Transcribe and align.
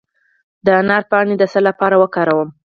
د 0.65 0.67
انار 0.79 1.03
پاڼې 1.11 1.35
د 1.37 1.43
څه 1.51 1.59
لپاره 1.67 1.95
وکاروم؟ 2.01 2.49